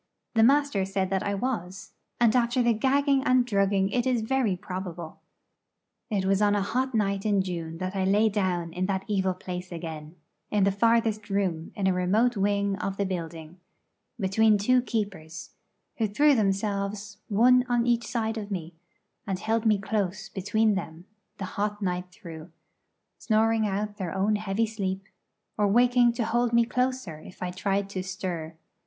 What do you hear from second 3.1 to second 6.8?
and drugging it is very probable. It was on a